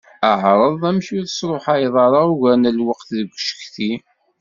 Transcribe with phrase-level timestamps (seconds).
[0.41, 1.95] Ԑreḍ amek ur tersruḥayeḍ
[2.31, 3.93] ugar n lweqt deg ucetki.